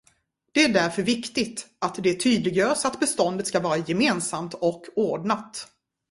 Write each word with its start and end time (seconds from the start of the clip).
Det 0.51 0.63
är 0.63 0.69
därför 0.73 1.03
viktigt 1.03 1.67
att 1.79 1.95
det 2.03 2.13
tydliggörs 2.13 2.85
att 2.85 2.99
beståndet 2.99 3.47
ska 3.47 3.59
vara 3.59 3.77
gemensamt 3.77 4.53
och 4.53 4.83
ordnat. 4.95 5.67